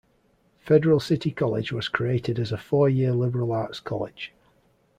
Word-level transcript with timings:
Federal 0.57 0.99
City 0.99 1.29
College 1.29 1.71
was 1.71 1.87
created 1.87 2.39
as 2.39 2.51
a 2.51 2.57
four-year 2.57 3.11
liberal 3.13 3.51
arts 3.51 3.79
college. 3.79 4.33